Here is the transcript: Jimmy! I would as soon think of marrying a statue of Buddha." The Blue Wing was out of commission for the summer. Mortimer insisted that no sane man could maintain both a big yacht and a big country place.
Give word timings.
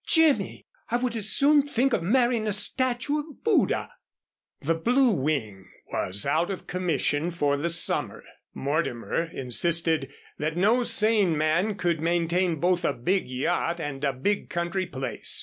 Jimmy! 0.07 0.65
I 0.89 0.97
would 0.97 1.15
as 1.15 1.29
soon 1.29 1.61
think 1.61 1.93
of 1.93 2.01
marrying 2.01 2.47
a 2.47 2.53
statue 2.53 3.19
of 3.19 3.43
Buddha." 3.43 3.87
The 4.61 4.73
Blue 4.73 5.11
Wing 5.11 5.67
was 5.93 6.25
out 6.25 6.49
of 6.49 6.65
commission 6.65 7.29
for 7.29 7.55
the 7.55 7.69
summer. 7.69 8.23
Mortimer 8.55 9.29
insisted 9.31 10.11
that 10.39 10.57
no 10.57 10.81
sane 10.81 11.37
man 11.37 11.75
could 11.75 11.99
maintain 12.01 12.59
both 12.59 12.83
a 12.83 12.93
big 12.93 13.29
yacht 13.29 13.79
and 13.79 14.03
a 14.03 14.11
big 14.11 14.49
country 14.49 14.87
place. 14.87 15.39